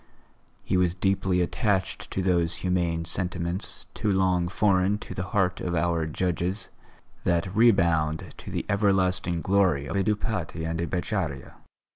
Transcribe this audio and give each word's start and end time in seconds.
He 0.63 0.77
was 0.77 0.95
deeply 0.95 1.41
attached 1.41 2.09
to 2.09 2.23
those 2.23 2.55
humane 2.65 3.05
sentiments, 3.05 3.85
too 3.93 4.11
long 4.11 4.47
foreign 4.47 4.97
to 4.97 5.13
the 5.13 5.21
heart 5.27 5.59
of 5.61 5.75
our 5.75 6.07
judges, 6.07 6.69
that 7.23 7.55
redound 7.55 8.33
to 8.39 8.49
the 8.49 8.65
everlasting 8.67 9.41
glory 9.41 9.85
of 9.85 9.95
a 9.95 10.01
Dupaty 10.03 10.63
and 10.65 10.81
a 10.81 10.87
Beccaria. 10.87 11.53